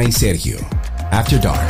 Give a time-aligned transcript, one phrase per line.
[0.00, 0.56] Karina y Sergio.
[1.10, 1.68] After Dark.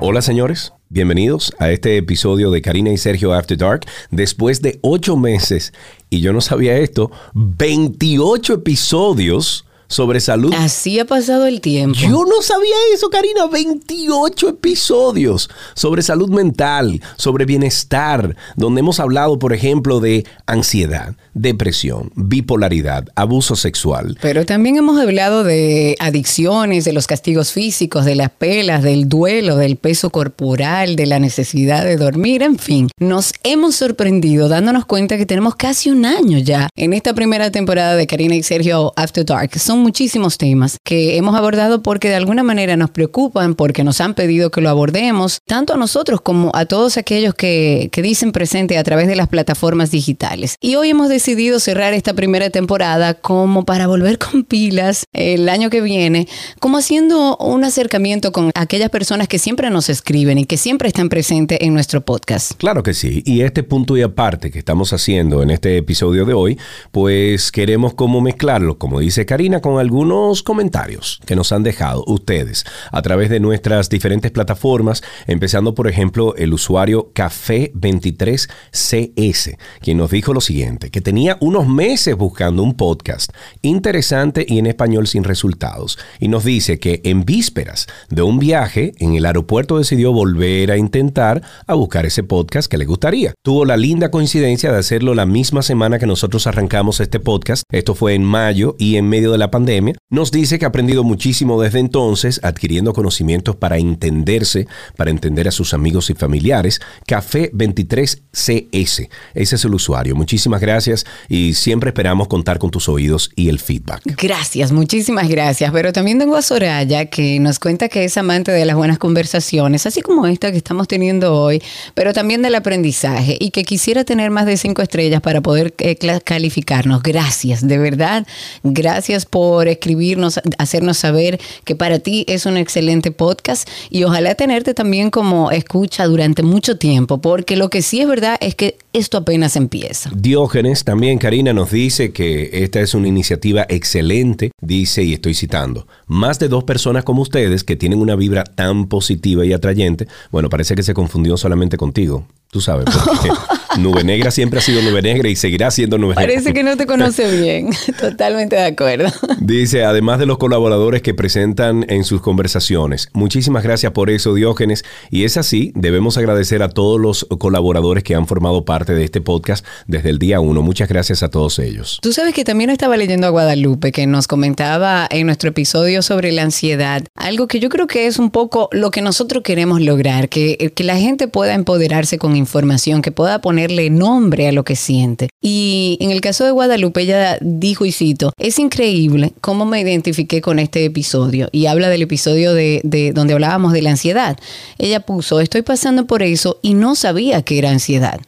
[0.00, 3.86] Hola señores, bienvenidos a este episodio de Karina y Sergio After Dark.
[4.12, 5.72] Después de ocho meses,
[6.10, 10.54] y yo no sabía esto, 28 episodios sobre salud.
[10.56, 11.98] Así ha pasado el tiempo.
[12.00, 13.46] Yo no sabía eso, Karina.
[13.46, 22.10] 28 episodios sobre salud mental, sobre bienestar, donde hemos hablado, por ejemplo, de ansiedad, depresión,
[22.14, 24.16] bipolaridad, abuso sexual.
[24.22, 29.56] Pero también hemos hablado de adicciones, de los castigos físicos, de las pelas, del duelo,
[29.56, 32.88] del peso corporal, de la necesidad de dormir, en fin.
[32.98, 37.94] Nos hemos sorprendido dándonos cuenta que tenemos casi un año ya en esta primera temporada
[37.94, 39.58] de Karina y Sergio After Dark.
[39.58, 44.14] Son muchísimos temas que hemos abordado porque de alguna manera nos preocupan, porque nos han
[44.14, 48.78] pedido que lo abordemos, tanto a nosotros como a todos aquellos que, que dicen presente
[48.78, 50.56] a través de las plataformas digitales.
[50.60, 55.70] Y hoy hemos decidido cerrar esta primera temporada como para volver con pilas el año
[55.70, 56.28] que viene,
[56.60, 61.08] como haciendo un acercamiento con aquellas personas que siempre nos escriben y que siempre están
[61.08, 62.52] presentes en nuestro podcast.
[62.56, 66.34] Claro que sí, y este punto y aparte que estamos haciendo en este episodio de
[66.34, 66.58] hoy,
[66.90, 72.64] pues queremos como mezclarlo, como dice Karina, con algunos comentarios que nos han dejado ustedes
[72.90, 80.34] a través de nuestras diferentes plataformas, empezando por ejemplo el usuario Café23CS, quien nos dijo
[80.34, 85.98] lo siguiente, que tenía unos meses buscando un podcast interesante y en español sin resultados,
[86.18, 90.76] y nos dice que en vísperas de un viaje en el aeropuerto decidió volver a
[90.76, 93.34] intentar a buscar ese podcast que le gustaría.
[93.42, 97.94] Tuvo la linda coincidencia de hacerlo la misma semana que nosotros arrancamos este podcast, esto
[97.94, 99.61] fue en mayo y en medio de la pandemia,
[100.10, 105.50] nos dice que ha aprendido muchísimo desde entonces, adquiriendo conocimientos para entenderse, para entender a
[105.50, 106.80] sus amigos y familiares.
[107.06, 110.16] Café23CS, ese es el usuario.
[110.16, 114.02] Muchísimas gracias y siempre esperamos contar con tus oídos y el feedback.
[114.20, 115.70] Gracias, muchísimas gracias.
[115.72, 119.86] Pero también tengo a Soraya que nos cuenta que es amante de las buenas conversaciones,
[119.86, 121.62] así como esta que estamos teniendo hoy,
[121.94, 125.96] pero también del aprendizaje y que quisiera tener más de cinco estrellas para poder eh,
[126.24, 127.02] calificarnos.
[127.02, 128.26] Gracias, de verdad.
[128.62, 134.74] Gracias por escribirnos, hacernos saber que para ti es un excelente podcast y ojalá tenerte
[134.74, 139.18] también como escucha durante mucho tiempo, porque lo que sí es verdad es que esto
[139.18, 140.10] apenas empieza.
[140.14, 145.86] Diógenes también, Karina, nos dice que esta es una iniciativa excelente, dice, y estoy citando,
[146.06, 150.48] más de dos personas como ustedes que tienen una vibra tan positiva y atrayente, bueno,
[150.48, 152.26] parece que se confundió solamente contigo.
[152.50, 153.30] Tú sabes, porque
[153.80, 156.26] Nube Negra siempre ha sido Nube Negra y seguirá siendo Nube Negra.
[156.26, 157.70] Parece que no te conoce bien.
[157.98, 159.08] Totalmente de acuerdo.
[159.40, 163.08] Dice, además de los colaboradores que presentan en sus conversaciones.
[163.14, 164.84] Muchísimas gracias por eso, Diógenes.
[165.10, 169.20] Y es así, debemos agradecer a todos los colaboradores que han formado parte de este
[169.20, 170.62] podcast desde el día uno.
[170.62, 171.98] Muchas gracias a todos ellos.
[172.02, 176.32] Tú sabes que también estaba leyendo a Guadalupe, que nos comentaba en nuestro episodio sobre
[176.32, 177.04] la ansiedad.
[177.14, 180.84] Algo que yo creo que es un poco lo que nosotros queremos lograr, que, que
[180.84, 185.28] la gente pueda empoderarse con información, que pueda ponerle nombre a lo que siente.
[185.40, 190.40] Y en el caso de Guadalupe, ella dijo, y cito, es increíble cómo me identifiqué
[190.40, 191.48] con este episodio.
[191.52, 194.38] Y habla del episodio de, de donde hablábamos de la ansiedad.
[194.78, 198.20] Ella puso, estoy pasando por eso y no sabía que era ansiedad.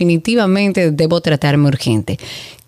[0.00, 2.16] Definitivamente debo tratarme urgente.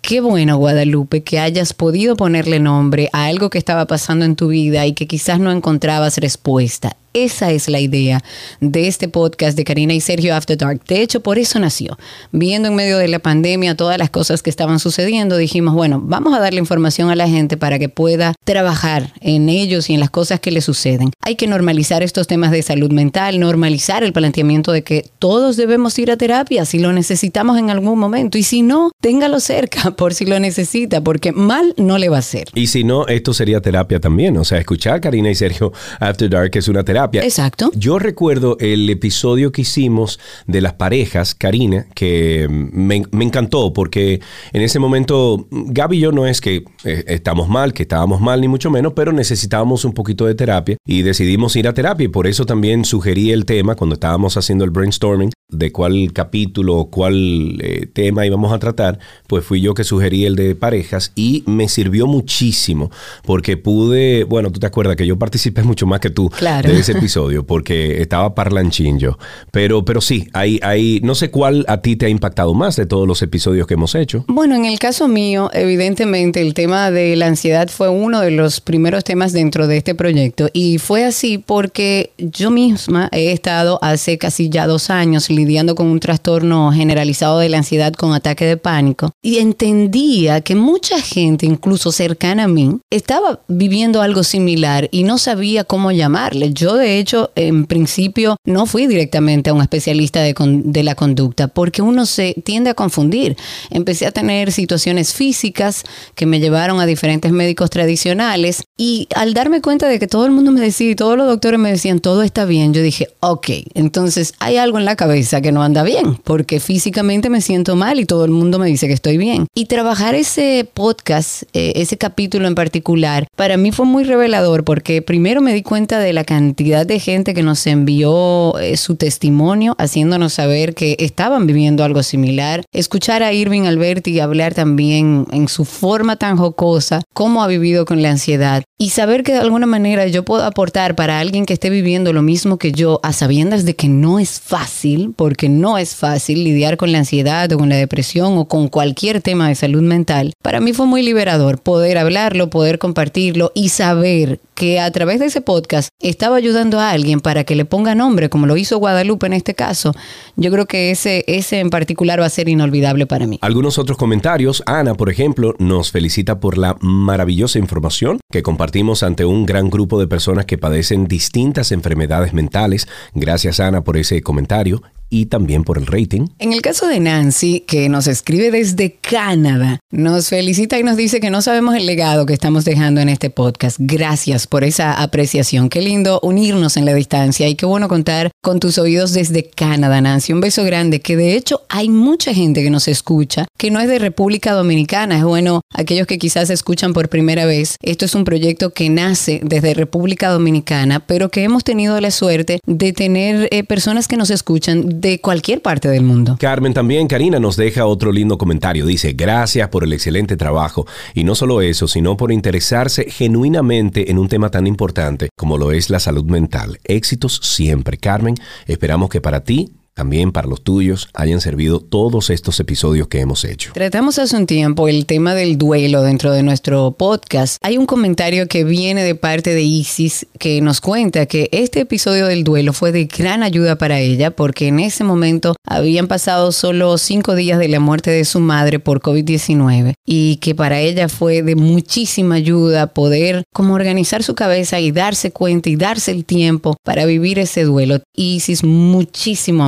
[0.05, 4.49] Qué bueno, Guadalupe, que hayas podido ponerle nombre a algo que estaba pasando en tu
[4.49, 6.97] vida y que quizás no encontrabas respuesta.
[7.13, 8.23] Esa es la idea
[8.59, 10.83] de este podcast de Karina y Sergio After Dark.
[10.87, 11.95] De hecho, por eso nació.
[12.31, 16.33] Viendo en medio de la pandemia todas las cosas que estaban sucediendo, dijimos, bueno, vamos
[16.33, 20.09] a darle información a la gente para que pueda trabajar en ellos y en las
[20.09, 21.11] cosas que le suceden.
[21.21, 25.99] Hay que normalizar estos temas de salud mental, normalizar el planteamiento de que todos debemos
[25.99, 28.39] ir a terapia si lo necesitamos en algún momento.
[28.39, 32.19] Y si no, téngalo cerca por si lo necesita, porque mal no le va a
[32.19, 32.49] hacer.
[32.55, 34.37] Y si no, esto sería terapia también.
[34.37, 37.71] O sea, escuchar Karina y Sergio After Dark es una terapia Exacto.
[37.75, 44.61] Yo recuerdo el episodio que hicimos de las parejas, Karina, que me, encantó porque en
[44.61, 48.47] ese momento Gaby y yo no es que eh, estamos mal, que estábamos mal ni
[48.47, 52.27] mucho menos, pero necesitábamos un poquito de terapia y decidimos ir a terapia y por
[52.27, 57.59] eso también sugerí el tema cuando estábamos haciendo el brainstorming de cuál capítulo o cuál
[57.61, 61.69] eh, tema íbamos a tratar, pues fui yo que sugerí el de parejas y me
[61.69, 62.91] sirvió muchísimo
[63.25, 66.93] porque pude, bueno, tú te acuerdas que yo participé mucho más que tú de ese
[66.93, 69.17] episodio porque estaba parlanchín yo,
[69.51, 72.85] pero, pero sí, hay, hay, no sé cuál a ti te ha impactado más de
[72.85, 74.25] todos los episodios que hemos hecho.
[74.27, 78.61] Bueno, en el caso mío, evidentemente el tema de la ansiedad fue uno de los
[78.61, 84.17] primeros temas dentro de este proyecto y fue así porque yo misma he estado hace
[84.17, 88.45] casi ya dos años lidiando lidiando con un trastorno generalizado de la ansiedad con ataque
[88.45, 94.87] de pánico y entendía que mucha gente, incluso cercana a mí, estaba viviendo algo similar
[94.91, 96.53] y no sabía cómo llamarle.
[96.53, 101.47] Yo, de hecho, en principio no fui directamente a un especialista de, de la conducta
[101.47, 103.35] porque uno se tiende a confundir.
[103.69, 105.83] Empecé a tener situaciones físicas
[106.15, 110.31] que me llevaron a diferentes médicos tradicionales y al darme cuenta de que todo el
[110.31, 113.49] mundo me decía y todos los doctores me decían todo está bien, yo dije, ok,
[113.73, 117.99] entonces hay algo en la cabeza que no anda bien porque físicamente me siento mal
[117.99, 119.47] y todo el mundo me dice que estoy bien.
[119.55, 125.01] Y trabajar ese podcast, eh, ese capítulo en particular, para mí fue muy revelador porque
[125.01, 129.75] primero me di cuenta de la cantidad de gente que nos envió eh, su testimonio
[129.77, 132.63] haciéndonos saber que estaban viviendo algo similar.
[132.71, 138.01] Escuchar a Irving Alberti hablar también en su forma tan jocosa cómo ha vivido con
[138.01, 141.69] la ansiedad y saber que de alguna manera yo puedo aportar para alguien que esté
[141.69, 145.95] viviendo lo mismo que yo a sabiendas de que no es fácil, porque no es
[145.95, 149.81] fácil lidiar con la ansiedad o con la depresión o con cualquier tema de salud
[149.81, 150.33] mental.
[150.41, 155.25] Para mí fue muy liberador poder hablarlo, poder compartirlo y saber que a través de
[155.25, 159.25] ese podcast estaba ayudando a alguien para que le ponga nombre, como lo hizo Guadalupe
[159.25, 159.93] en este caso,
[160.35, 163.39] yo creo que ese, ese en particular va a ser inolvidable para mí.
[163.41, 164.63] Algunos otros comentarios.
[164.65, 169.99] Ana, por ejemplo, nos felicita por la maravillosa información que compartimos ante un gran grupo
[169.99, 172.87] de personas que padecen distintas enfermedades mentales.
[173.13, 174.81] Gracias, Ana, por ese comentario
[175.13, 176.25] y también por el rating.
[176.39, 181.19] En el caso de Nancy, que nos escribe desde Canadá, nos felicita y nos dice
[181.19, 183.77] que no sabemos el legado que estamos dejando en este podcast.
[183.79, 185.69] Gracias por esa apreciación.
[185.69, 190.01] Qué lindo unirnos en la distancia y qué bueno contar con tus oídos desde Canadá,
[190.01, 190.33] Nancy.
[190.33, 193.87] Un beso grande, que de hecho hay mucha gente que nos escucha que no es
[193.87, 195.17] de República Dominicana.
[195.17, 199.41] Es bueno, aquellos que quizás escuchan por primera vez, esto es un proyecto que nace
[199.43, 204.31] desde República Dominicana, pero que hemos tenido la suerte de tener eh, personas que nos
[204.31, 206.37] escuchan de cualquier parte del mundo.
[206.39, 208.85] Carmen también, Karina nos deja otro lindo comentario.
[208.85, 210.87] Dice, gracias por el excelente trabajo.
[211.13, 215.73] Y no solo eso, sino por interesarse genuinamente en un tema tan importante como lo
[215.73, 216.79] es la salud mental.
[216.85, 218.35] Éxitos siempre, Carmen.
[218.65, 223.45] Esperamos que para ti también para los tuyos hayan servido todos estos episodios que hemos
[223.45, 223.71] hecho.
[223.73, 227.57] Tratamos hace un tiempo el tema del duelo dentro de nuestro podcast.
[227.61, 232.27] Hay un comentario que viene de parte de Isis que nos cuenta que este episodio
[232.27, 236.97] del duelo fue de gran ayuda para ella porque en ese momento habían pasado solo
[236.97, 241.43] cinco días de la muerte de su madre por COVID-19 y que para ella fue
[241.43, 246.75] de muchísima ayuda poder como organizar su cabeza y darse cuenta y darse el tiempo
[246.83, 247.99] para vivir ese duelo.
[248.15, 249.63] Isis, muchísimo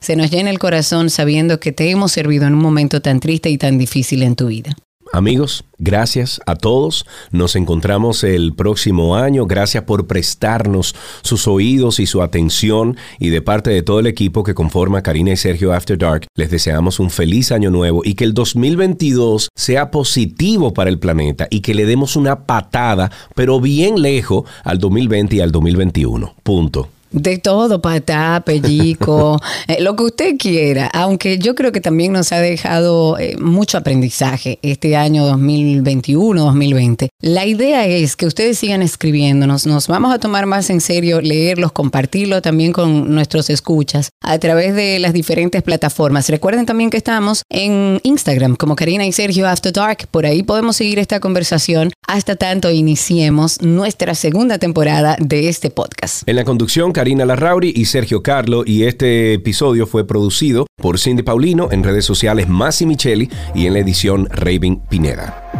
[0.00, 3.50] se nos llena el corazón sabiendo que te hemos servido en un momento tan triste
[3.50, 4.76] y tan difícil en tu vida.
[5.12, 7.04] Amigos, gracias a todos.
[7.32, 9.44] Nos encontramos el próximo año.
[9.46, 12.96] Gracias por prestarnos sus oídos y su atención.
[13.18, 16.50] Y de parte de todo el equipo que conforma Karina y Sergio After Dark, les
[16.50, 21.60] deseamos un feliz año nuevo y que el 2022 sea positivo para el planeta y
[21.60, 26.36] que le demos una patada, pero bien lejos, al 2020 y al 2021.
[26.44, 26.88] Punto.
[27.12, 30.86] De todo, patá, pellico, eh, lo que usted quiera.
[30.86, 37.09] Aunque yo creo que también nos ha dejado eh, mucho aprendizaje este año 2021-2020.
[37.22, 39.66] La idea es que ustedes sigan escribiéndonos.
[39.66, 44.74] Nos vamos a tomar más en serio leerlos, compartirlo también con nuestros escuchas a través
[44.74, 46.30] de las diferentes plataformas.
[46.30, 50.08] Recuerden también que estamos en Instagram como Karina y Sergio After Dark.
[50.10, 56.26] Por ahí podemos seguir esta conversación hasta tanto iniciemos nuestra segunda temporada de este podcast.
[56.26, 61.22] En la conducción, Karina Larrauri y Sergio Carlo y este episodio fue producido por Cindy
[61.22, 65.59] Paulino en redes sociales Massi Micheli y en la edición Raven Pineda.